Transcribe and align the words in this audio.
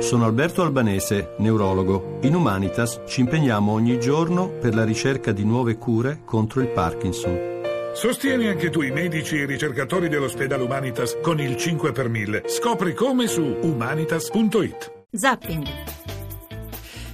Sono 0.00 0.24
Alberto 0.24 0.62
Albanese, 0.62 1.34
neurologo. 1.38 2.18
In 2.22 2.34
Humanitas 2.34 3.02
ci 3.06 3.20
impegniamo 3.20 3.70
ogni 3.70 4.00
giorno 4.00 4.48
per 4.48 4.74
la 4.74 4.84
ricerca 4.84 5.30
di 5.30 5.44
nuove 5.44 5.76
cure 5.76 6.22
contro 6.24 6.62
il 6.62 6.68
Parkinson. 6.68 7.92
Sostieni 7.94 8.48
anche 8.48 8.70
tu 8.70 8.80
i 8.80 8.90
medici 8.90 9.36
e 9.36 9.42
i 9.42 9.46
ricercatori 9.46 10.08
dell'ospedale 10.08 10.62
Humanitas 10.62 11.18
con 11.20 11.38
il 11.38 11.54
5 11.56 11.92
per 11.92 12.08
1000. 12.08 12.44
Scopri 12.46 12.94
come 12.94 13.26
su 13.26 13.42
humanitas.it. 13.42 14.92
Zapping. 15.12 15.66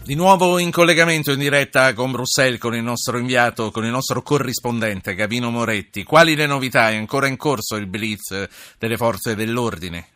Di 0.05 0.15
nuovo 0.15 0.59
in 0.59 0.71
collegamento 0.71 1.33
in 1.33 1.41
diretta 1.41 1.93
con 1.93 2.13
Bruxelles 2.13 2.61
con 2.61 2.77
il 2.77 2.85
nostro 2.85 3.19
inviato, 3.19 3.73
con 3.73 3.85
il 3.85 3.91
nostro 3.91 4.23
corrispondente 4.23 5.17
Gavino 5.17 5.51
Moretti. 5.51 6.05
Quali 6.05 6.37
le 6.37 6.47
novità? 6.47 6.91
È 6.91 6.95
ancora 6.95 7.27
in 7.27 7.37
corso 7.37 7.75
il 7.75 7.89
blitz 7.89 8.47
delle 8.79 8.97
forze 8.97 9.35
dell'ordine? 9.35 10.15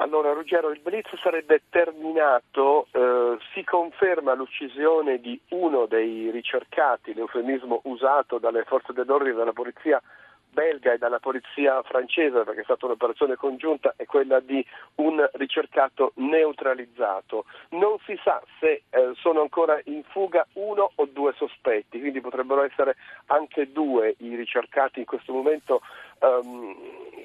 Allora 0.00 0.32
Ruggero, 0.32 0.70
il 0.70 0.80
blitz 0.80 1.14
sarebbe 1.20 1.64
terminato, 1.68 2.86
eh, 2.90 3.36
si 3.52 3.62
conferma 3.64 4.32
l'uccisione 4.32 5.20
di 5.20 5.38
uno 5.50 5.84
dei 5.84 6.30
ricercati, 6.30 7.12
l'eufemismo 7.12 7.82
usato 7.84 8.38
dalle 8.38 8.64
forze 8.64 8.94
dell'ordine 8.94 9.34
dalla 9.34 9.52
polizia 9.52 10.00
belga 10.48 10.94
e 10.94 10.98
dalla 10.98 11.18
polizia 11.18 11.82
francese, 11.82 12.44
perché 12.44 12.62
è 12.62 12.64
stata 12.64 12.86
un'operazione 12.86 13.36
congiunta, 13.36 13.92
è 13.94 14.06
quella 14.06 14.40
di 14.40 14.64
un 14.96 15.22
ricercato 15.34 16.12
neutralizzato. 16.16 17.44
Non 17.70 17.98
si 18.06 18.18
sa 18.24 18.42
se 18.58 18.84
eh, 18.88 19.12
sono 19.16 19.42
ancora 19.42 19.78
in 19.84 20.02
fuga 20.04 20.46
uno 20.54 20.92
o 20.94 21.04
due 21.12 21.34
sospetti, 21.36 22.00
quindi 22.00 22.22
potrebbero 22.22 22.62
essere 22.62 22.96
anche 23.26 23.70
due 23.70 24.14
i 24.20 24.34
ricercati 24.34 25.00
in 25.00 25.06
questo 25.06 25.34
momento. 25.34 25.82
Um, 26.20 27.19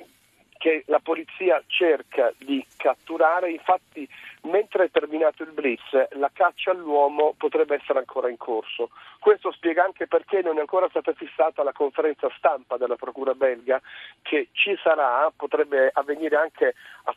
che 0.66 0.82
la 0.88 0.98
polizia 0.98 1.62
cerca 1.68 2.34
di 2.40 2.66
catturare, 2.76 3.52
infatti 3.52 4.10
mentre 4.46 4.86
è 4.86 4.92
terminato 4.92 5.44
il 5.44 5.52
blitz 5.52 5.84
la 6.18 6.30
caccia 6.34 6.72
all'uomo 6.72 7.34
potrebbe 7.38 7.76
essere 7.76 8.00
ancora 8.00 8.30
in 8.30 8.38
corso. 8.38 8.90
Questo 9.20 9.52
spiega 9.52 9.84
anche 9.84 10.08
perché 10.08 10.42
non 10.42 10.58
è 10.58 10.60
ancora 10.60 10.88
stata 10.90 11.14
fissata 11.14 11.64
la 11.64 11.72
conferenza 11.72 12.30
stampa 12.38 12.78
della 12.78 12.96
Procura 12.96 13.34
belga 13.34 13.82
che 14.22 14.50
ci 14.52 14.78
sarà, 14.84 15.32
potrebbe 15.36 15.90
avvenire 15.94 16.36
anche 16.36 16.76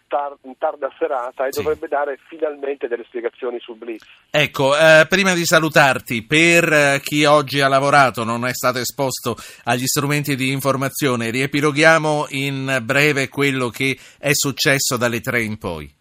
tar- 0.08 0.36
in 0.42 0.56
tarda 0.58 0.90
serata 0.98 1.46
e 1.46 1.52
sì. 1.52 1.62
dovrebbe 1.62 1.88
dare 1.88 2.18
finalmente 2.28 2.88
delle 2.88 3.04
spiegazioni 3.04 3.58
sul 3.60 3.76
blitz. 3.76 4.06
Ecco, 4.30 4.76
eh, 4.76 5.06
prima 5.08 5.34
di 5.34 5.44
salutarti, 5.44 6.24
per 6.24 6.72
eh, 6.72 7.00
chi 7.02 7.24
oggi 7.24 7.60
ha 7.60 7.68
lavorato, 7.68 8.24
non 8.24 8.46
è 8.46 8.52
stato 8.52 8.78
esposto 8.78 9.36
agli 9.64 9.86
strumenti 9.86 10.34
di 10.34 10.50
informazione, 10.50 11.30
riepiloghiamo 11.30 12.26
in 12.30 12.80
breve 12.82 13.28
quello 13.28 13.68
che 13.68 13.98
è 14.18 14.30
successo 14.32 14.96
dalle 14.96 15.20
tre 15.20 15.42
in 15.42 15.58
poi. 15.58 15.97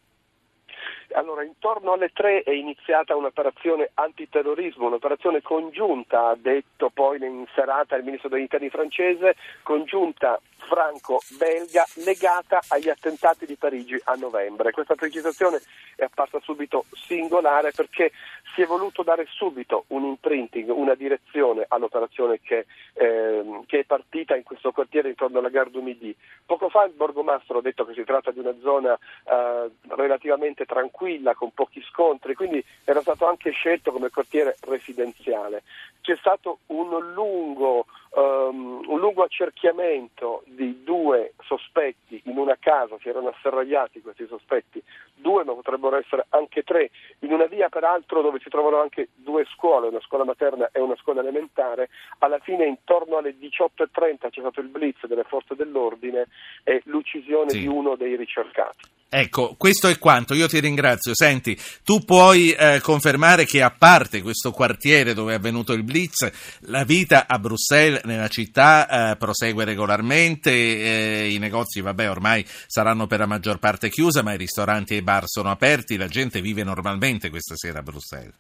Allora, 1.18 1.44
intorno 1.44 1.94
alle 1.94 2.12
tre 2.14 2.44
è 2.44 2.52
iniziata 2.52 3.16
un'operazione 3.16 3.90
antiterrorismo, 3.96 4.86
un'operazione 4.86 5.42
congiunta, 5.42 6.28
ha 6.28 6.36
detto 6.36 6.92
poi 6.94 7.18
in 7.18 7.44
serata 7.56 7.96
il 7.96 8.04
ministro 8.04 8.30
degli 8.30 8.42
interni 8.42 8.70
francese, 8.70 9.36
congiunta 9.64 10.40
franco-belga 10.58 11.86
legata 12.06 12.60
agli 12.68 12.90
attentati 12.90 13.48
di 13.48 13.56
Parigi 13.56 14.00
a 14.04 14.14
novembre. 14.14 14.72
Questa 14.72 14.94
precisazione 14.94 15.60
è 15.96 16.04
apparsa 16.04 16.40
subito 16.40 16.86
singolare 16.92 17.72
perché 17.72 18.12
si 18.58 18.64
è 18.64 18.66
voluto 18.66 19.04
dare 19.04 19.28
subito 19.30 19.84
un 19.90 20.04
imprinting, 20.04 20.70
una 20.70 20.96
direzione 20.96 21.66
all'operazione 21.68 22.40
che, 22.42 22.66
eh, 22.94 23.62
che 23.68 23.80
è 23.82 23.84
partita 23.84 24.36
in 24.36 24.42
questo 24.42 24.72
quartiere 24.72 25.10
intorno 25.10 25.38
alla 25.38 25.50
Gare 25.50 25.70
du 25.70 25.80
Midi. 25.80 26.16
Poco 26.44 26.68
fa 26.68 26.84
il 26.86 26.94
borgomastro 26.94 27.60
ha 27.60 27.62
detto 27.62 27.86
che 27.86 27.94
si 27.94 28.04
tratta 28.04 28.32
di 28.32 28.40
una 28.40 28.56
zona 28.60 28.98
eh, 29.26 29.70
relativamente 29.90 30.66
tranquilla, 30.66 31.36
con 31.36 31.52
pochi 31.54 31.84
scontri, 31.84 32.34
quindi 32.34 32.66
era 32.84 33.02
stato 33.02 33.28
anche 33.28 33.52
scelto 33.52 33.92
come 33.92 34.10
quartiere 34.10 34.58
residenziale. 34.62 35.62
C'è 36.02 36.16
stato 36.16 36.60
un 36.68 37.14
lungo 37.14 37.86
um, 38.18 38.84
un 38.88 39.00
lungo 39.00 39.24
accerchiamento 39.24 40.44
di 40.46 40.84
due 40.84 41.34
sospetti 41.44 42.22
in 42.26 42.38
una 42.38 42.58
casa, 42.60 42.98
si 43.00 43.10
erano 43.10 43.30
asserragliati 43.30 44.02
questi 44.02 44.26
sospetti, 44.28 44.82
due 45.18 45.44
ma 45.44 45.54
potrebbero 45.54 45.98
essere 45.98 46.26
anche 46.30 46.64
tre, 46.64 46.92
in 47.20 47.32
una 47.32 47.46
via 47.46 47.70
peraltro 47.70 48.22
dove 48.22 48.40
si 48.40 48.50
trovano 48.50 48.80
anche 48.82 49.10
due 49.16 49.46
scuole, 49.54 49.88
una 49.88 50.02
scuola 50.02 50.24
materna 50.24 50.70
e 50.72 50.80
una 50.80 50.96
scuola 50.96 51.22
elementare, 51.22 51.90
alla 52.20 52.40
fine 52.40 52.66
intorno 52.66 53.18
alle 53.18 53.36
18.30 53.40 54.30
c'è 54.30 54.40
stato 54.40 54.60
il 54.60 54.68
blitz 54.68 55.06
delle 55.06 55.24
forze 55.24 55.56
dell'ordine 55.56 56.28
e 56.64 56.82
l'uccisione 56.86 57.50
sì. 57.50 57.60
di 57.60 57.68
uno 57.68 57.96
dei 57.96 58.16
ricercati. 58.16 58.97
Ecco, 59.10 59.56
questo 59.58 59.88
è 59.88 59.98
quanto, 59.98 60.34
io 60.34 60.48
ti 60.48 60.60
ringrazio. 60.60 61.16
Senti, 61.16 61.58
tu 61.86 62.00
puoi 62.04 62.52
eh, 62.52 62.82
confermare 62.82 63.46
che 63.46 63.62
a 63.62 63.72
parte 63.72 64.22
questo 64.22 64.52
quartiere 64.52 65.14
dove 65.14 65.32
è 65.32 65.38
avvenuto 65.38 65.72
il 65.72 65.84
blitz, 65.84 66.60
la 66.68 66.84
vita 66.84 67.26
a 67.26 67.40
Bruxelles, 67.40 68.04
nella 68.04 68.28
città, 68.28 69.12
eh, 69.12 69.16
prosegue 69.16 69.64
regolarmente, 69.64 70.52
eh, 70.52 71.32
i 71.32 71.38
negozi, 71.38 71.80
vabbè, 71.80 72.10
ormai 72.10 72.46
saranno 72.46 73.08
per 73.08 73.20
la 73.20 73.28
maggior 73.28 73.60
parte 73.60 73.90
chiusi, 73.90 74.22
ma 74.22 74.34
i 74.34 74.38
ristoranti 74.38 74.96
e 74.96 74.98
i 74.98 75.02
bar 75.02 75.24
sono 75.26 75.52
aperti, 75.52 75.96
la 75.96 76.08
gente 76.08 76.42
vive 76.42 76.64
normalmente 76.64 77.30
questa 77.30 77.56
sera 77.56 77.80
a 77.80 77.84
Bruxelles. 77.84 78.36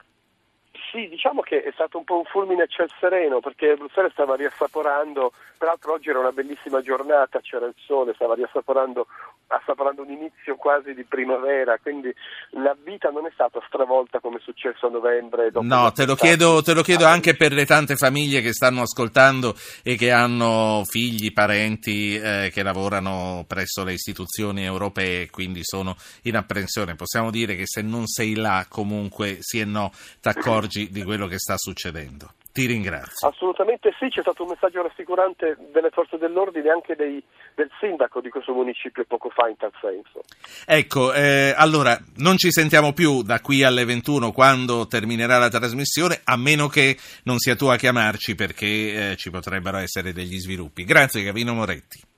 Sì, 0.91 1.07
diciamo 1.09 1.41
che 1.41 1.63
è 1.63 1.71
stato 1.73 1.97
un 1.97 2.05
po' 2.05 2.17
un 2.17 2.23
fulmine 2.23 2.63
a 2.63 2.65
ciel 2.65 2.89
sereno 2.99 3.39
perché 3.39 3.75
Bruxelles 3.75 4.13
stava 4.13 4.35
riassaporando, 4.35 5.31
peraltro 5.57 5.93
oggi 5.93 6.09
era 6.09 6.19
una 6.19 6.31
bellissima 6.31 6.81
giornata, 6.81 7.39
c'era 7.41 7.65
il 7.65 7.75
sole, 7.77 8.13
stava 8.15 8.35
riassaporando 8.35 9.05
assaporando 9.47 10.01
un 10.01 10.11
inizio 10.11 10.55
quasi 10.55 10.93
di 10.93 11.03
primavera, 11.03 11.77
quindi 11.79 12.13
la 12.51 12.75
vita 12.83 13.09
non 13.09 13.25
è 13.25 13.31
stata 13.33 13.59
stravolta 13.67 14.19
come 14.19 14.37
è 14.37 14.41
successo 14.41 14.87
a 14.87 14.89
novembre. 14.89 15.49
no, 15.53 15.91
te 15.91 16.05
lo, 16.05 16.15
chiedo, 16.15 16.61
te 16.61 16.73
lo 16.73 16.81
chiedo 16.81 17.05
anche 17.05 17.35
per 17.35 17.51
le 17.53 17.65
tante 17.65 17.95
famiglie 17.95 18.41
che 18.41 18.53
stanno 18.53 18.81
ascoltando 18.81 19.55
e 19.83 19.95
che 19.95 20.11
hanno 20.11 20.83
figli, 20.85 21.31
parenti 21.31 22.15
eh, 22.15 22.49
che 22.51 22.63
lavorano 22.63 23.45
presso 23.47 23.83
le 23.83 23.93
istituzioni 23.93 24.63
europee 24.63 25.23
e 25.23 25.29
quindi 25.29 25.61
sono 25.63 25.95
in 26.23 26.35
apprensione. 26.35 26.95
Possiamo 26.95 27.31
dire 27.31 27.55
che 27.55 27.65
se 27.65 27.81
non 27.81 28.07
sei 28.07 28.35
là 28.35 28.65
comunque 28.69 29.37
sì 29.39 29.59
e 29.59 29.65
no 29.65 29.91
ti 30.21 30.27
accorgi 30.27 30.89
di 30.89 31.03
quello 31.03 31.27
che 31.27 31.37
sta 31.37 31.57
succedendo. 31.57 32.31
Ti 32.57 32.65
ringrazio. 32.65 33.27
Assolutamente 33.27 33.93
sì, 33.99 34.09
c'è 34.09 34.21
stato 34.21 34.41
un 34.41 34.49
messaggio 34.49 34.81
rassicurante 34.81 35.57
delle 35.71 35.91
forze 35.91 36.17
dell'ordine 36.17 36.65
e 36.65 36.71
anche 36.71 36.95
dei, 36.95 37.23
del 37.57 37.71
sindaco 37.79 38.21
di 38.21 38.29
questo 38.29 38.53
municipio 38.53 39.03
poco 39.07 39.31
fa 39.31 39.47
in 39.47 39.57
tal 39.57 39.71
senso. 39.81 40.23
Ecco, 40.63 41.11
eh, 41.11 41.55
allora 41.57 41.99
non 42.17 42.37
ci 42.37 42.51
sentiamo 42.51 42.93
più 42.93 43.23
da 43.23 43.41
qui 43.41 43.63
alle 43.63 43.83
21 43.83 44.31
quando 44.31 44.85
terminerà 44.85 45.39
la 45.39 45.49
trasmissione, 45.49 46.21
a 46.23 46.37
meno 46.37 46.67
che 46.67 46.95
non 47.23 47.39
sia 47.39 47.55
tu 47.55 47.65
a 47.65 47.75
chiamarci 47.75 48.35
perché 48.35 49.11
eh, 49.11 49.15
ci 49.15 49.31
potrebbero 49.31 49.77
essere 49.77 50.13
degli 50.13 50.37
sviluppi. 50.37 50.83
Grazie 50.83 51.23
Gavino 51.23 51.55
Moretti. 51.55 52.16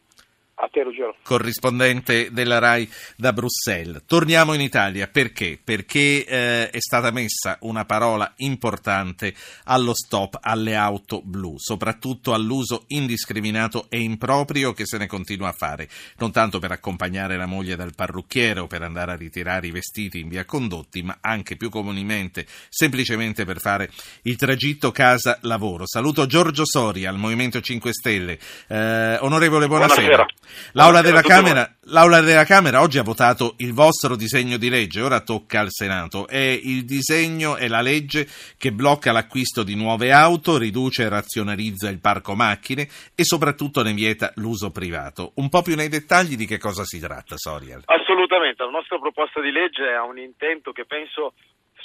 A 0.62 0.68
te 0.68 0.84
Ruggero. 0.84 1.16
Corrispondente 1.24 2.34
della 2.34 2.60
RAI 2.60 2.90
da 3.16 3.32
Bruxelles. 3.32 4.04
Torniamo 4.06 4.54
in 4.54 4.60
Italia 4.60 5.08
perché? 5.08 5.58
Perché 5.64 6.26
eh, 6.26 6.70
è 6.70 6.80
stata 6.80 7.12
messa 7.12 7.58
una 7.62 7.86
parola 7.86 8.34
importante 8.38 9.34
allo 9.66 9.94
stop 9.94 10.38
alle 10.42 10.76
auto 10.76 11.22
blu, 11.24 11.56
soprattutto 11.58 12.34
all'uso 12.34 12.84
indiscriminato 12.88 13.86
e 13.88 14.02
improprio 14.02 14.74
che 14.74 14.86
se 14.86 14.98
ne 14.98 15.08
continua 15.08 15.48
a 15.48 15.54
fare, 15.54 15.88
non 16.18 16.34
tanto 16.34 16.60
per 16.60 16.72
accompagnare 16.72 17.38
la 17.38 17.46
moglie 17.46 17.78
dal 17.78 17.96
parrucchiere 17.96 18.60
o 18.60 18.68
per 18.68 18.82
andare 18.82 19.14
a 19.14 19.16
ritirare 19.16 19.68
i 19.68 19.72
vestiti 19.72 20.20
in 20.20 20.28
via 20.28 20.44
Condotti, 20.44 21.02
ma 21.04 21.20
anche 21.22 21.56
più 21.56 21.70
comunemente 21.70 22.46
semplicemente 22.68 23.46
per 23.46 23.62
fare 23.62 23.90
il 24.24 24.36
tragitto 24.36 24.92
casa-lavoro. 24.92 25.88
Saluto 25.88 26.26
Giorgio 26.26 26.66
Soria 26.66 27.10
al 27.10 27.18
Movimento 27.18 27.62
5 27.62 27.94
Stelle. 27.94 28.38
Eh, 28.68 29.18
onorevole, 29.22 29.68
buonasera. 29.68 30.02
buonasera. 30.02 30.48
L'Aula 30.74 31.02
della, 31.02 31.22
Camera, 31.22 31.70
L'Aula 31.84 32.22
della 32.22 32.44
Camera 32.44 32.82
oggi 32.82 32.98
ha 33.00 33.04
votato 33.04 33.56
il 33.58 33.74
vostro 33.74 34.16
disegno 34.16 34.58
di 34.58 34.70
legge, 34.70 35.02
ora 35.02 35.22
tocca 35.22 35.60
al 35.60 35.72
Senato. 35.72 36.28
È 36.28 36.38
il 36.38 36.86
disegno 36.86 37.58
e 37.58 37.68
la 37.68 37.82
legge 37.82 38.28
che 38.58 38.72
blocca 38.72 39.12
l'acquisto 39.12 39.64
di 39.64 39.76
nuove 39.76 40.12
auto, 40.12 40.58
riduce 40.58 41.04
e 41.04 41.10
razionalizza 41.10 41.90
il 41.90 42.00
parco 42.00 42.36
macchine 42.36 42.88
e 43.16 43.24
soprattutto 43.24 43.82
ne 43.84 43.94
vieta 43.94 44.32
l'uso 44.36 44.72
privato. 44.72 45.32
Un 45.36 45.50
po' 45.50 45.62
più 45.62 45.76
nei 45.76 45.90
dettagli 45.90 46.36
di 46.36 46.46
che 46.46 46.58
cosa 46.58 46.84
si 46.84 47.00
tratta, 47.00 47.36
Sorial. 47.38 47.82
Assolutamente, 47.86 48.64
la 48.64 48.72
nostra 48.72 49.00
proposta 49.00 49.42
di 49.42 49.52
legge 49.52 49.94
ha 49.94 50.04
un 50.04 50.20
intento 50.20 50.72
che 50.72 50.86
penso 50.86 51.34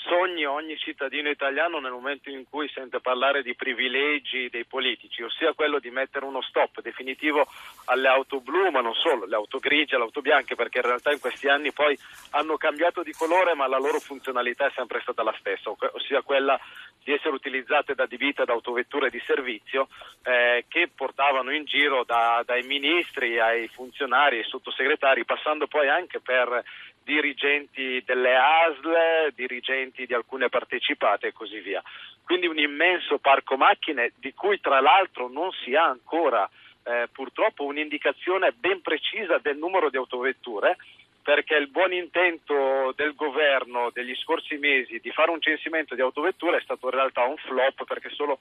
sogni 0.06 0.44
ogni 0.44 0.76
cittadino 0.76 1.28
italiano 1.28 1.80
nel 1.80 1.92
momento 1.92 2.30
in 2.30 2.44
cui 2.48 2.68
sente 2.68 3.00
parlare 3.00 3.42
di 3.42 3.54
privilegi 3.54 4.48
dei 4.50 4.64
politici, 4.64 5.22
ossia 5.22 5.52
quello 5.54 5.78
di 5.78 5.90
mettere 5.90 6.24
uno 6.24 6.42
stop 6.42 6.80
definitivo 6.80 7.46
alle 7.86 8.08
auto 8.08 8.40
blu, 8.40 8.70
ma 8.70 8.80
non 8.80 8.94
solo, 8.94 9.26
le 9.26 9.34
auto 9.34 9.58
grigie, 9.58 9.96
le 9.96 10.04
auto 10.04 10.20
bianche, 10.20 10.54
perché 10.54 10.78
in 10.78 10.84
realtà 10.84 11.12
in 11.12 11.20
questi 11.20 11.48
anni 11.48 11.72
poi 11.72 11.98
hanno 12.30 12.56
cambiato 12.56 13.02
di 13.02 13.12
colore, 13.12 13.54
ma 13.54 13.66
la 13.66 13.78
loro 13.78 13.98
funzionalità 13.98 14.66
è 14.66 14.72
sempre 14.74 15.00
stata 15.00 15.22
la 15.22 15.34
stessa, 15.38 15.70
ossia 15.70 16.22
quella 16.22 16.58
di 17.02 17.12
essere 17.12 17.34
utilizzate 17.34 17.94
da 17.94 18.06
divita, 18.06 18.44
da 18.44 18.54
autovetture 18.54 19.10
di 19.10 19.22
servizio 19.26 19.88
eh, 20.22 20.64
che 20.68 20.88
portavano 20.94 21.52
in 21.52 21.64
giro 21.64 22.02
da, 22.04 22.42
dai 22.44 22.62
ministri 22.62 23.38
ai 23.38 23.68
funzionari, 23.68 24.38
ai 24.38 24.44
sottosegretari, 24.44 25.24
passando 25.24 25.66
poi 25.66 25.88
anche 25.88 26.20
per 26.20 26.64
dirigenti 27.04 28.02
delle 28.04 28.34
ASL, 28.34 29.32
dirigenti 29.34 30.06
di 30.06 30.14
alcune 30.14 30.48
partecipate 30.48 31.28
e 31.28 31.32
così 31.32 31.60
via. 31.60 31.82
Quindi 32.24 32.46
un 32.46 32.58
immenso 32.58 33.18
parco 33.18 33.56
macchine 33.56 34.12
di 34.16 34.32
cui 34.32 34.58
tra 34.60 34.80
l'altro 34.80 35.28
non 35.28 35.50
si 35.62 35.74
ha 35.74 35.84
ancora 35.84 36.48
eh, 36.84 37.08
purtroppo 37.12 37.64
un'indicazione 37.64 38.52
ben 38.52 38.80
precisa 38.80 39.38
del 39.38 39.56
numero 39.56 39.90
di 39.90 39.96
autovetture 39.96 40.76
perché 41.22 41.54
il 41.54 41.68
buon 41.68 41.92
intento 41.94 42.92
del 42.94 43.14
governo 43.14 43.90
degli 43.94 44.14
scorsi 44.16 44.56
mesi 44.56 45.00
di 45.00 45.10
fare 45.10 45.30
un 45.30 45.40
censimento 45.40 45.94
di 45.94 46.02
autovetture 46.02 46.58
è 46.58 46.60
stato 46.60 46.86
in 46.86 46.92
realtà 46.92 47.24
un 47.24 47.36
flop 47.38 47.84
perché 47.84 48.10
solo 48.10 48.38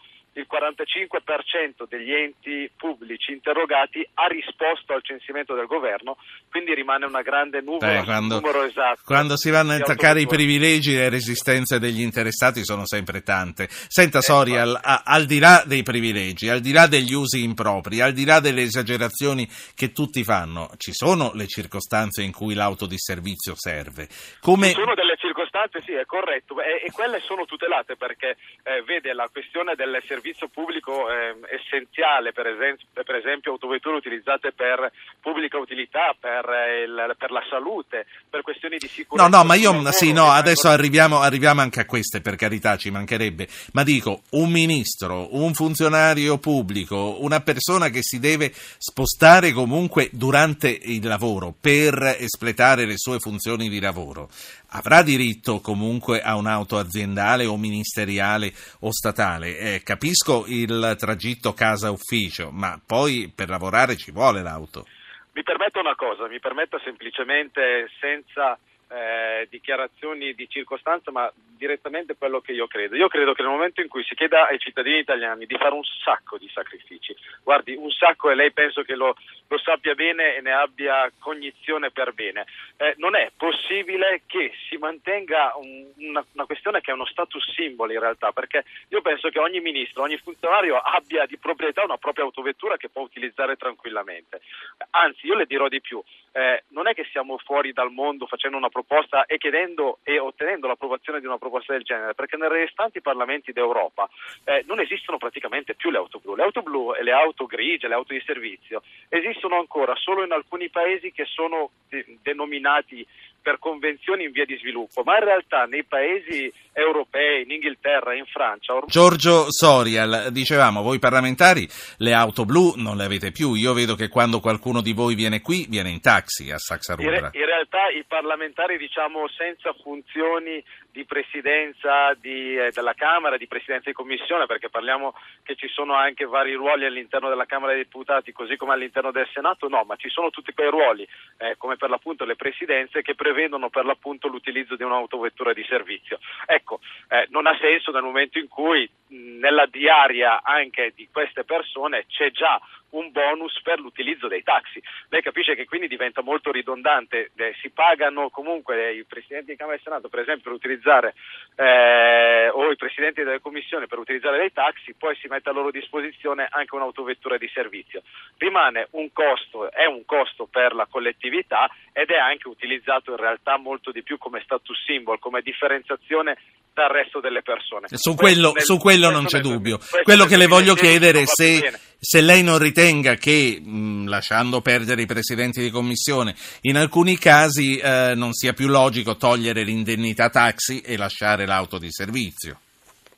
45% 0.53 1.87
degli 1.89 2.11
enti 2.11 2.69
pubblici 2.77 3.31
interrogati 3.31 4.07
ha 4.13 4.27
risposto 4.27 4.93
al 4.93 5.03
censimento 5.03 5.55
del 5.55 5.65
governo, 5.65 6.17
quindi 6.51 6.75
rimane 6.75 7.05
una 7.05 7.21
grande 7.21 7.61
nuvola 7.61 7.99
Beh, 7.99 8.03
quando, 8.03 8.35
numero 8.35 8.63
esatto. 8.63 9.01
Quando 9.03 9.35
si 9.35 9.49
vanno 9.49 9.71
a 9.71 9.77
intaccare 9.77 10.21
i 10.21 10.27
privilegi 10.27 10.93
le 10.93 11.09
resistenze 11.09 11.79
degli 11.79 12.01
interessati 12.01 12.63
sono 12.63 12.85
sempre 12.85 13.21
tante. 13.23 13.67
Senta 13.69 14.19
eh, 14.19 14.21
Soria, 14.21 14.61
al, 14.61 14.79
al 15.03 15.25
di 15.25 15.39
là 15.39 15.63
dei 15.65 15.81
privilegi, 15.81 16.49
al 16.49 16.59
di 16.59 16.71
là 16.71 16.85
degli 16.85 17.13
usi 17.13 17.43
impropri, 17.43 18.01
al 18.01 18.13
di 18.13 18.25
là 18.25 18.39
delle 18.39 18.61
esagerazioni 18.61 19.47
che 19.73 19.91
tutti 19.91 20.23
fanno, 20.23 20.69
ci 20.77 20.93
sono 20.93 21.31
le 21.33 21.47
circostanze 21.47 22.21
in 22.21 22.31
cui 22.31 22.53
l'auto 22.53 22.85
di 22.85 22.97
servizio 22.97 23.53
serve. 23.55 24.07
Come... 24.39 24.67
Ci 24.67 24.73
sono 24.73 24.93
delle 24.93 25.15
circostanze, 25.17 25.42
sì, 25.83 25.93
è 25.93 26.05
corretto, 26.05 26.59
e, 26.61 26.81
e 26.85 26.91
quelle 26.91 27.19
sono 27.19 27.45
tutelate 27.45 27.95
perché 27.95 28.37
eh, 28.63 28.81
vede 28.83 29.13
la 29.13 29.29
questione 29.31 29.75
del 29.75 30.01
servizio 30.07 30.47
pubblico 30.47 31.09
eh, 31.11 31.35
essenziale, 31.49 32.31
per 32.31 32.47
esempio, 32.47 32.87
per 32.91 33.15
esempio, 33.15 33.51
autovetture 33.51 33.95
utilizzate 33.95 34.51
per 34.51 34.91
pubblica 35.21 35.59
utilità, 35.59 36.15
per, 36.19 36.49
eh, 36.49 36.83
il, 36.83 37.15
per, 37.17 37.29
la 37.29 37.43
salute, 37.49 38.07
per 38.27 38.41
questioni 38.41 38.77
di 38.77 38.87
sicurezza. 38.87 39.29
No, 39.29 39.37
no, 39.37 39.43
ma 39.43 39.53
io 39.53 39.91
sì, 39.91 40.11
no, 40.11 40.31
adesso 40.31 40.69
arriviamo, 40.69 41.19
arriviamo 41.21 41.61
anche 41.61 41.81
a 41.81 41.85
queste, 41.85 42.21
per 42.21 42.35
carità, 42.35 42.75
ci 42.77 42.89
mancherebbe. 42.89 43.47
Ma 43.73 43.83
dico, 43.83 44.23
un 44.31 44.49
ministro, 44.49 45.35
un 45.35 45.53
funzionario 45.53 46.39
pubblico, 46.39 47.21
una 47.21 47.41
persona 47.41 47.89
che 47.89 48.01
si 48.01 48.19
deve 48.19 48.51
spostare 48.53 49.51
comunque 49.51 50.09
durante 50.11 50.69
il 50.69 51.05
lavoro 51.05 51.53
per 51.59 52.15
espletare 52.17 52.85
le 52.85 52.97
sue 52.97 53.19
funzioni 53.19 53.69
di 53.69 53.79
lavoro, 53.79 54.29
avrà 54.75 55.03
diritto 55.03 55.42
comunque 55.61 56.21
a 56.21 56.35
un'auto 56.35 56.77
aziendale 56.77 57.45
o 57.45 57.57
ministeriale 57.57 58.51
o 58.81 58.91
statale. 58.91 59.57
Eh, 59.57 59.81
capisco 59.83 60.45
il 60.47 60.95
tragitto 60.97 61.53
casa-ufficio, 61.53 62.51
ma 62.51 62.79
poi 62.85 63.31
per 63.33 63.49
lavorare 63.49 63.97
ci 63.97 64.11
vuole 64.11 64.41
l'auto. 64.41 64.85
Mi 65.33 65.43
permetta 65.43 65.79
una 65.79 65.95
cosa, 65.95 66.27
mi 66.27 66.39
permetta 66.39 66.79
semplicemente 66.83 67.89
senza 67.99 68.57
eh, 68.93 69.47
dichiarazioni 69.49 70.33
di 70.33 70.47
circostanza, 70.47 71.11
ma 71.11 71.31
direttamente 71.57 72.15
quello 72.15 72.41
che 72.41 72.51
io 72.51 72.67
credo. 72.67 72.95
Io 72.95 73.07
credo 73.07 73.33
che 73.33 73.41
nel 73.41 73.51
momento 73.51 73.81
in 73.81 73.87
cui 73.87 74.03
si 74.03 74.13
chieda 74.13 74.47
ai 74.47 74.59
cittadini 74.59 74.99
italiani 74.99 75.47
di 75.47 75.57
fare 75.57 75.73
un 75.73 75.83
sacco 76.03 76.37
di 76.37 76.47
sacrifici, 76.53 77.15
guardi, 77.41 77.73
un 77.73 77.89
sacco 77.89 78.29
e 78.29 78.35
lei 78.35 78.51
penso 78.51 78.83
che 78.83 78.95
lo, 78.95 79.15
lo 79.53 79.59
sappia 79.59 79.93
bene 79.93 80.35
e 80.35 80.41
ne 80.41 80.51
abbia 80.51 81.11
cognizione 81.19 81.91
per 81.91 82.13
bene, 82.13 82.45
eh, 82.77 82.95
non 82.97 83.15
è 83.15 83.31
possibile 83.37 84.23
che 84.25 84.51
si 84.67 84.77
mantenga 84.77 85.53
un, 85.55 85.85
una, 85.97 86.25
una, 86.33 86.45
questione 86.45 86.81
che 86.81 86.89
è 86.89 86.93
uno 86.93 87.05
status 87.05 87.53
simbolo 87.53 87.93
in 87.93 87.99
realtà, 87.99 88.31
perché 88.31 88.63
io 88.87 89.01
penso 89.01 89.29
che 89.29 89.37
ogni 89.37 89.59
ministro, 89.59 90.01
ogni 90.01 90.17
funzionario 90.17 90.77
abbia 90.77 91.27
di 91.27 91.37
proprietà 91.37 91.83
una 91.83 91.97
propria 91.97 92.25
autovettura 92.25 92.77
che 92.77 92.89
può 92.89 93.03
utilizzare 93.03 93.55
tranquillamente. 93.55 94.41
Anzi, 94.89 95.27
io 95.27 95.35
le 95.35 95.45
dirò 95.45 95.67
di 95.67 95.81
più, 95.81 96.01
eh, 96.31 96.63
non 96.69 96.87
è 96.87 96.95
che 96.95 97.07
siamo 97.11 97.37
fuori 97.37 97.73
dal 97.73 97.91
mondo 97.91 98.25
facendo 98.25 98.57
una 98.57 98.69
proposta 98.69 99.25
e 99.25 99.37
chiedendo 99.37 99.99
e 100.03 100.17
ottenendo 100.17 100.67
l'approvazione 100.67 101.19
di 101.19 101.27
una 101.27 101.37
proposta 101.37 101.73
del 101.73 101.83
genere, 101.83 102.15
perché 102.15 102.37
nei 102.37 102.49
restanti 102.49 103.01
parlamenti 103.01 103.51
d'Europa 103.51 104.09
eh, 104.45 104.63
non 104.65 104.79
esistono 104.79 105.17
praticamente 105.17 105.75
più 105.75 105.91
le 105.91 105.97
auto 105.97 106.19
blu. 106.19 106.35
Le 106.35 106.43
auto 106.43 106.63
blu 106.63 106.95
e 106.95 107.03
le 107.03 107.11
auto 107.11 107.45
grigie, 107.45 107.87
le 107.87 107.93
auto 107.93 108.13
di 108.13 108.23
servizio, 108.25 108.81
esistono 109.09 109.42
ancora 109.51 109.95
solo 109.95 110.23
in 110.23 110.31
alcuni 110.31 110.69
paesi 110.69 111.11
che 111.11 111.25
sono 111.25 111.71
de- 111.89 112.17
denominati 112.21 113.05
per 113.43 113.59
convenzioni 113.59 114.23
in 114.23 114.31
via 114.31 114.45
di 114.45 114.57
sviluppo, 114.57 115.03
ma 115.03 115.17
in 115.17 115.25
realtà 115.25 115.65
nei 115.65 115.83
paesi 115.83 116.51
europei, 116.71 117.43
in 117.43 117.51
Inghilterra, 117.51 118.15
in 118.15 118.25
Francia. 118.25 118.73
Ormai... 118.73 118.89
Giorgio 118.89 119.51
Sorial, 119.51 120.29
dicevamo, 120.31 120.81
voi 120.81 120.97
parlamentari 120.97 121.67
le 121.97 122.13
auto 122.13 122.45
blu 122.45 122.73
non 122.77 122.97
le 122.97 123.03
avete 123.03 123.31
più. 123.31 123.53
Io 123.53 123.73
vedo 123.73 123.95
che 123.95 124.07
quando 124.07 124.39
qualcuno 124.39 124.81
di 124.81 124.93
voi 124.93 125.13
viene 125.13 125.41
qui, 125.41 125.67
viene 125.69 125.89
in 125.89 126.01
taxi 126.01 126.49
a 126.51 126.57
Saxarubra. 126.57 127.29
In, 127.33 127.39
in 127.39 127.45
realtà 127.45 127.89
i 127.89 128.03
parlamentari, 128.07 128.77
diciamo, 128.77 129.27
senza 129.27 129.73
funzioni 129.83 130.63
di 130.89 131.05
presidenza 131.05 132.13
di, 132.19 132.55
eh, 132.55 132.69
della 132.71 132.93
Camera, 132.93 133.35
di 133.35 133.47
presidenza 133.47 133.89
di 133.89 133.95
commissione, 133.95 134.45
perché 134.45 134.69
parliamo 134.69 135.13
che 135.43 135.55
ci 135.55 135.67
sono 135.67 135.95
anche 135.95 136.25
vari 136.25 136.53
ruoli 136.53 136.85
all'interno 136.85 137.29
della 137.29 137.45
Camera 137.45 137.73
dei 137.73 137.83
Deputati, 137.83 138.31
così 138.31 138.55
come 138.57 138.73
all'interno 138.73 139.11
del 139.11 139.27
Senato, 139.33 139.67
no, 139.67 139.83
ma 139.85 139.95
ci 139.95 140.09
sono 140.09 140.29
tutti 140.29 140.53
quei 140.53 140.69
ruoli, 140.69 141.07
eh, 141.37 141.55
come 141.57 141.77
per 141.77 141.89
l'appunto 141.89 142.25
le 142.25 142.35
presidenze, 142.35 143.01
che 143.01 143.15
prevedono 143.15 143.32
per 143.69 143.85
l'appunto 143.85 144.27
l'utilizzo 144.27 144.75
di 144.75 144.83
un'autovettura 144.83 145.53
di 145.53 145.63
servizio. 145.67 146.19
Ecco, 146.45 146.79
eh, 147.09 147.27
non 147.29 147.47
ha 147.47 147.57
senso 147.59 147.91
nel 147.91 148.03
momento 148.03 148.39
in 148.39 148.47
cui 148.47 148.89
mh, 149.07 149.39
nella 149.39 149.65
diaria 149.65 150.41
anche 150.43 150.93
di 150.95 151.07
queste 151.11 151.43
persone 151.43 152.05
c'è 152.07 152.31
già 152.31 152.59
un 152.93 153.11
bonus 153.11 153.61
per 153.61 153.79
l'utilizzo 153.79 154.27
dei 154.27 154.43
taxi. 154.43 154.81
Lei 155.09 155.21
capisce 155.21 155.55
che 155.55 155.65
quindi 155.65 155.87
diventa 155.87 156.21
molto 156.21 156.51
ridondante, 156.51 157.31
eh, 157.35 157.55
si 157.61 157.69
pagano 157.69 158.29
comunque 158.29 158.93
i 158.93 159.03
presidenti 159.03 159.51
di 159.51 159.57
Camera 159.57 159.77
e 159.77 159.81
Senato 159.83 160.09
per 160.09 160.21
esempio 160.21 160.43
per 160.43 160.53
utilizzare 160.53 161.13
eh, 161.55 162.49
o 162.49 162.71
i 162.71 162.75
presidenti 162.75 163.23
delle 163.23 163.39
commissioni 163.39 163.87
per 163.87 163.99
utilizzare 163.99 164.37
dei 164.37 164.51
taxi, 164.51 164.93
poi 164.93 165.15
si 165.15 165.27
mette 165.27 165.49
a 165.49 165.53
loro 165.53 165.71
disposizione 165.71 166.47
anche 166.49 166.75
un'autovettura 166.75 167.37
di 167.37 167.49
servizio. 167.53 168.01
Rimane 168.37 168.87
un 168.91 169.11
costo, 169.11 169.71
è 169.71 169.85
un 169.85 170.05
costo 170.05 170.45
per 170.45 170.73
la 170.73 170.87
collettività 170.89 171.69
ed 171.91 172.09
è 172.09 172.17
anche 172.17 172.47
utilizzato 172.47 173.11
in 173.11 173.17
realtà 173.17 173.57
molto 173.57 173.91
di 173.91 174.03
più 174.03 174.17
come 174.17 174.41
status 174.43 174.83
symbol, 174.85 175.19
come 175.19 175.41
differenziazione 175.41 176.37
dal 176.73 176.89
resto 176.89 177.19
delle 177.19 177.41
persone. 177.43 177.87
Su 177.91 178.15
quello, 178.15 178.51
nel, 178.51 178.63
su 178.63 178.77
quello 178.77 179.09
non 179.09 179.25
c'è 179.25 179.39
dubbio. 179.39 179.77
Quello 180.03 180.25
che 180.25 180.37
le 180.37 180.47
voglio 180.47 180.73
chiedere 180.73 181.21
è 181.21 181.25
se, 181.25 181.92
se, 182.03 182.19
lei 182.19 182.43
non 182.43 182.57
ritenga 182.57 183.15
che, 183.15 183.61
mh, 183.63 184.09
lasciando 184.09 184.59
perdere 184.59 185.03
i 185.03 185.05
presidenti 185.05 185.61
di 185.61 185.69
commissione, 185.69 186.35
in 186.63 186.75
alcuni 186.75 187.17
casi 187.17 187.77
eh, 187.77 188.11
non 188.13 188.33
sia 188.33 188.51
più 188.51 188.67
logico 188.67 189.15
togliere 189.15 189.63
l'indennità 189.63 190.29
taxi 190.29 190.81
e 190.81 190.97
lasciare 190.97 191.45
l'auto 191.45 191.77
di 191.77 191.89
servizio. 191.89 192.59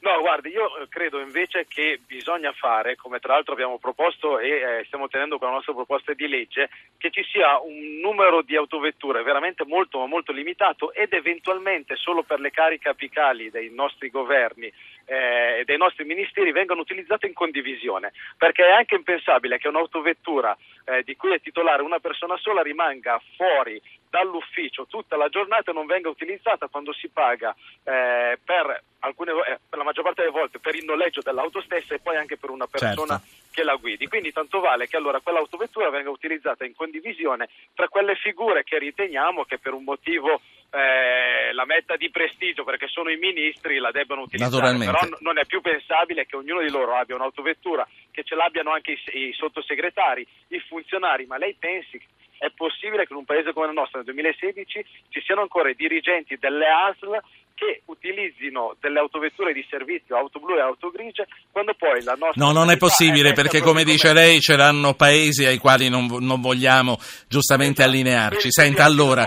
No, 0.06 0.22
guardi, 0.22 0.50
io 0.50 0.78
eh, 0.78 0.88
credo 0.88 1.20
invece 1.20 1.66
che 1.68 2.00
bisogna 2.06 2.52
fare, 2.52 2.96
come 2.96 3.18
tra 3.18 3.34
l'altro 3.34 3.54
abbiamo 3.54 3.80
proposto 3.80 4.38
e 4.38 4.50
eh, 4.50 4.84
stiamo 4.86 5.08
tenendo 5.08 5.40
con 5.40 5.48
la 5.48 5.56
nostra 5.56 5.74
proposta 5.74 6.14
di 6.14 6.28
legge, 6.28 6.70
che 7.00 7.10
ci 7.10 7.24
sia 7.24 7.60
un 7.60 7.98
numero 8.04 8.44
di 8.44 8.56
autovetture 8.56 9.24
veramente 9.24 9.66
molto 9.66 10.06
molto 10.06 10.32
limitato 10.32 10.94
ed 10.94 11.12
eventualmente 11.12 11.96
solo 11.96 12.22
per 12.22 12.40
le 12.40 12.52
cariche 12.52 12.90
apicali 12.90 13.50
dei 13.50 13.72
nostri 13.74 14.12
governi 14.12 14.72
eh, 15.06 15.64
dei 15.66 15.78
nostri 15.78 16.04
ministeri 16.04 16.52
vengano 16.52 16.82
utilizzate 16.82 17.28
in 17.28 17.34
condivisione, 17.34 18.12
perché 18.38 18.66
è 18.66 18.72
anche 18.72 18.96
impensabile 18.96 19.58
che 19.58 19.68
un'autovettura 19.68 20.58
eh, 20.86 21.04
di 21.04 21.16
cui 21.16 21.34
è 21.34 21.42
titolare 21.42 21.82
una 21.82 22.00
persona 22.00 22.38
sola 22.38 22.62
rimanga 22.62 23.22
fuori 23.36 23.82
dall'ufficio 24.10 24.86
tutta 24.88 25.18
la 25.18 25.28
giornata 25.28 25.72
e 25.72 25.74
non 25.74 25.86
venga 25.86 26.08
utilizzata 26.08 26.68
quando 26.68 26.94
si 26.94 27.10
paga 27.10 27.54
eh, 27.84 28.40
per, 28.44 28.84
alcune, 29.00 29.32
eh, 29.32 29.60
per 29.68 29.78
la 29.78 29.84
maggior 29.84 30.04
parte 30.04 30.22
delle 30.22 30.34
volte 30.34 30.60
per 30.60 30.76
il 30.76 30.86
noleggio 30.86 31.22
dell'auto 31.22 31.62
stessa 31.62 31.94
e 31.96 32.00
poi 32.00 32.16
anche 32.16 32.38
per 32.38 32.50
una 32.50 32.66
persona 32.66 33.20
certo. 33.20 33.50
che 33.52 33.64
la 33.64 33.76
guidi. 33.76 34.08
Quindi 34.08 34.32
tanto 34.32 34.62
vale 34.62 34.88
che 34.88 34.96
allora 34.96 35.20
quell'autovettura 35.20 35.90
venga 35.90 36.10
utilizzata 36.10 36.64
in 36.64 36.76
condivisione 36.76 37.50
tra 37.74 37.90
quelle 37.90 38.16
figure 38.16 38.64
che 38.64 38.80
riteniamo 38.80 39.44
che 39.44 39.58
per 39.58 39.74
un 39.74 39.84
motivo 39.84 40.40
eh, 40.76 41.54
la 41.54 41.64
metta 41.66 41.96
di 41.96 42.12
prestigio 42.12 42.66
perché 42.66 42.88
sono 42.88 43.10
i 43.10 43.18
ministri 43.18 43.78
la 43.78 43.92
debbano 43.92 44.24
utilizzare, 44.24 44.78
però 44.78 45.00
n- 45.06 45.18
non 45.20 45.38
è 45.38 45.46
più 45.46 45.62
pensabile 45.62 46.26
che 46.26 46.36
ognuno 46.36 46.62
di 46.62 46.70
loro 46.70 46.96
abbia 46.96 47.16
un'autovettura, 47.16 47.88
che 48.12 48.24
ce 48.24 48.36
l'abbiano 48.36 48.72
anche 48.72 48.92
i, 48.92 49.28
i 49.30 49.34
sottosegretari, 49.34 50.28
i 50.50 50.60
funzionari, 50.60 51.26
ma 51.26 51.38
lei 51.38 51.56
pensi 51.58 52.02
è 52.38 52.50
possibile 52.54 53.06
che 53.06 53.14
in 53.14 53.20
un 53.20 53.26
paese 53.26 53.54
come 53.54 53.68
il 53.68 53.74
nostro 53.74 54.00
nel 54.00 54.14
2016 54.14 54.86
ci 55.08 55.22
siano 55.22 55.42
ancora 55.42 55.70
i 55.70 55.76
dirigenti 55.76 56.36
delle 56.36 56.68
ASL 56.68 57.24
che 57.56 57.82
utilizzino 57.86 58.76
delle 58.82 59.00
autovetture 59.00 59.54
di 59.54 59.66
servizio, 59.70 60.18
auto 60.18 60.40
blu 60.40 60.56
e 60.58 60.62
auto 60.62 60.92
grigie, 60.92 61.26
quando 61.52 61.74
poi 61.78 62.04
la 62.04 62.14
nostra... 62.14 62.46
No, 62.46 62.52
non 62.52 62.70
è 62.70 62.78
possibile 62.78 63.32
perché 63.32 63.62
come 63.62 63.84
dice 63.86 64.14
lei 64.14 64.42
ce 64.42 64.58
l'hanno 64.58 64.94
paesi 64.94 65.46
ai 65.46 65.58
quali 65.58 65.90
non, 65.90 66.08
non 66.20 66.42
vogliamo 66.42 67.00
giustamente 67.28 67.82
esatto. 67.82 67.90
allinearci. 67.90 68.52
Senta, 68.52 68.84
allora, 68.84 69.26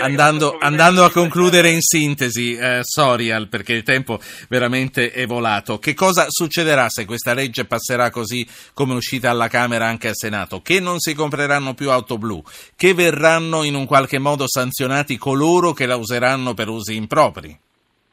andando, 0.00 0.56
andando, 0.58 1.04
a 1.04 1.10
concludere 1.10 1.68
in 1.68 1.82
sintesi, 1.82 2.56
eh, 2.56 2.80
Sorial, 2.82 3.48
perché 3.48 3.74
il 3.74 3.82
tempo 3.82 4.18
veramente 4.48 5.12
è 5.12 5.26
volato, 5.26 5.78
che 5.78 5.92
cosa 5.92 6.26
succederà 6.30 6.88
se 6.88 7.04
questa 7.04 7.34
legge 7.34 7.66
passerà 7.66 8.10
così 8.10 8.46
come 8.72 8.94
è 8.94 8.96
uscita 8.96 9.28
alla 9.28 9.48
Camera 9.48 9.86
anche 9.86 10.08
al 10.08 10.16
Senato? 10.16 10.62
Che 10.62 10.80
non 10.80 10.98
si 10.98 11.14
compreranno 11.14 11.74
più 11.74 11.90
auto 11.90 12.16
blu, 12.16 12.42
che 12.74 12.94
verranno 12.94 13.64
in 13.64 13.74
un 13.74 13.84
qualche 13.84 14.18
modo 14.18 14.48
sanzionati 14.48 15.18
coloro 15.18 15.74
che 15.74 15.84
la 15.84 15.96
useranno 15.96 16.54
per 16.54 16.68
usi 16.68 16.94
impropri? 16.96 17.64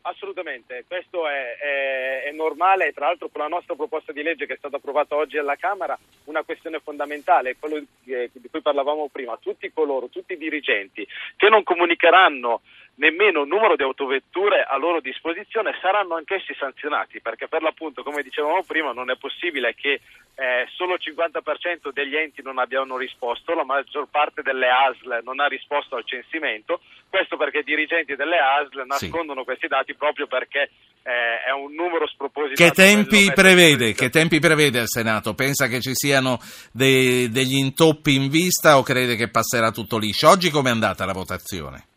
Assolutamente, 0.06 0.84
questo 0.86 1.30
è, 1.30 1.56
è, 1.56 2.24
è, 2.26 2.32
normale 2.34 2.92
tra 2.92 3.06
l'altro 3.06 3.30
con 3.30 3.40
la 3.40 3.48
nostra 3.48 3.74
proposta 3.74 4.12
di 4.12 4.22
legge 4.22 4.46
che 4.46 4.56
è 4.56 4.58
stata 4.58 4.76
approvata 4.76 5.16
oggi 5.16 5.38
alla 5.38 5.56
Camera 5.56 5.98
una 6.26 6.44
questione 6.44 6.82
fondamentale, 6.82 7.56
quello 7.58 7.82
di 8.04 8.30
cui 8.52 8.62
parlavamo 8.62 9.08
prima, 9.10 9.38
tutti 9.38 9.72
coloro, 9.72 10.10
tutti 10.10 10.34
i 10.34 10.38
dirigenti 10.38 11.08
che 11.38 11.48
non 11.48 11.64
comunicheranno 11.64 12.62
nemmeno 12.96 13.44
numero 13.44 13.76
di 13.76 13.84
autovetture 13.84 14.64
a 14.64 14.78
loro 14.78 15.02
disposizione 15.02 15.76
saranno 15.82 16.16
anch'essi 16.16 16.54
sanzionati 16.54 17.22
perché 17.22 17.48
per 17.48 17.64
l'appunto 17.64 18.04
come 18.04 18.22
dicevamo 18.22 18.62
prima 18.64 18.92
non 18.92 19.10
è 19.10 19.16
possibile 19.16 19.74
che 19.74 20.02
eh, 20.36 20.68
solo 20.76 20.96
il 20.96 21.02
50% 21.04 21.92
degli 21.92 22.16
enti 22.16 22.42
non 22.42 22.60
abbiano 22.60 22.98
risposto, 22.98 23.54
la 23.54 23.64
maggior 23.66 24.08
parte 24.10 24.42
delle 24.42 24.68
ASL 24.68 25.22
non 25.24 25.40
ha 25.40 25.46
risposto 25.46 25.96
al 25.96 26.06
censimento, 26.06 26.82
questo 27.10 27.38
perché 27.38 27.60
i 27.60 27.64
dirigenti 27.64 28.16
delle 28.16 28.38
ASL 28.38 28.84
nascondono 28.86 29.42
sì. 29.42 29.46
questi 29.46 29.68
dati 29.68 29.94
proprio 29.96 30.26
perché 30.28 30.70
eh, 31.04 31.44
è 31.46 31.52
un 31.52 31.74
numero 31.74 32.08
spropositato. 32.08 32.64
Che 32.64 32.76
tempi, 32.76 33.32
prevede, 33.34 33.94
che 33.94 34.10
tempi 34.10 34.40
prevede 34.40 34.80
il 34.80 34.88
Senato? 34.88 35.34
Pensa 35.36 35.68
che 35.68 35.82
ci 35.82 35.94
siano 35.94 36.40
dei, 36.72 37.30
degli 37.30 37.56
intoppi 37.56 38.16
in 38.16 38.30
vista 38.30 38.78
o 38.78 38.84
crede 38.84 39.16
che 39.16 39.30
passerà 39.30 39.72
tutto 39.72 39.98
liscio? 39.98 40.30
Oggi 40.30 40.50
come 40.50 40.70
è 40.70 40.72
andata 40.72 41.06
la 41.06 41.14
votazione? 41.14 41.93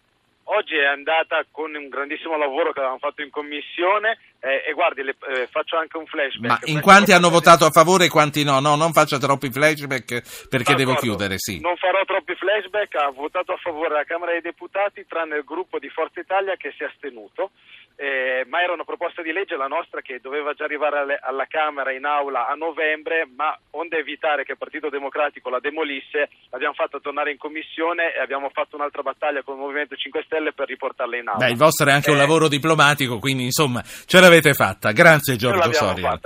Oggi 0.57 0.77
è 0.77 0.87
andata 0.87 1.45
con 1.51 1.75
un 1.75 1.91
grandissimo 1.91 2.39
lavoro 2.39 2.73
che 2.73 2.79
avevamo 2.79 2.99
fatto 2.99 3.21
in 3.21 3.29
commissione 3.29 4.17
eh, 4.41 4.65
e 4.67 4.73
guardi, 4.73 5.03
le, 5.03 5.15
eh, 5.29 5.47
faccio 5.49 5.77
anche 5.77 5.99
un 5.99 6.07
flashback. 6.07 6.67
Ma 6.67 6.73
in 6.73 6.81
quanti 6.81 7.13
hanno 7.13 7.29
votato 7.29 7.67
a 7.67 7.71
favore 7.71 8.07
e 8.07 8.09
quanti 8.09 8.43
no? 8.43 8.59
No, 8.61 8.75
non 8.75 8.93
faccia 8.93 9.19
troppi 9.19 9.51
flashback 9.51 10.49
perché 10.49 10.75
devo 10.75 10.95
chiudere, 10.95 11.35
sì. 11.37 11.61
Non 11.61 11.77
farò 11.77 12.03
troppi 12.07 12.35
flashback, 12.37 12.95
ha 12.95 13.11
votato 13.11 13.53
a 13.53 13.59
favore 13.59 13.91
la 13.91 14.05
Camera 14.05 14.33
dei 14.33 14.41
Deputati 14.41 15.05
tranne 15.07 15.37
il 15.37 15.45
gruppo 15.45 15.79
di 15.79 15.91
Forza 15.91 16.21
Italia 16.21 16.57
che 16.57 16.73
si 16.75 16.85
è 16.85 16.87
astenuto 16.87 17.51
eh, 17.97 18.45
ma 18.49 18.63
era 18.63 18.75
una 18.75 18.85
proposta 18.85 19.23
di 19.23 19.33
legge 19.33 19.57
la 19.57 19.67
nostra 19.67 20.03
che 20.03 20.21
doveva 20.21 20.53
già 20.53 20.65
arrivare 20.65 20.99
alle, 20.99 21.19
alla 21.21 21.47
Camera 21.47 21.93
in 21.93 22.05
aula 22.05 22.47
a 22.47 22.55
novembre, 22.55 23.27
ma 23.35 23.59
onde 23.71 23.97
evitare 23.97 24.45
che 24.45 24.53
il 24.53 24.59
Partito 24.59 24.91
Democratico 24.91 25.49
la 25.49 25.61
demolisse, 25.61 26.29
l'abbiamo 26.51 26.75
fatta 26.75 27.01
tornare 27.01 27.31
in 27.31 27.39
commissione 27.39 28.15
e 28.15 28.21
abbiamo 28.21 28.51
fatto 28.51 28.77
un'altra 28.77 29.03
battaglia 29.03 29.43
con 29.43 29.55
il 29.55 29.61
Movimento 29.61 29.97
5 29.97 30.23
Stelle 30.25 30.46
per 30.53 30.69
riportarla 30.69 31.17
in 31.17 31.29
aula. 31.29 31.45
Beh, 31.45 31.51
il 31.51 31.57
vostro 31.57 31.89
è 31.89 31.93
anche 31.93 32.09
eh, 32.09 32.13
un 32.13 32.19
lavoro 32.19 32.49
diplomatico, 32.49 33.19
quindi 33.19 33.45
insomma 33.45 33.83
ce 33.83 34.21
l'avete 34.21 34.55
fatta. 34.55 34.93
Grazie 34.93 35.37
Giorgio 35.37 35.73
Soria. 35.73 36.19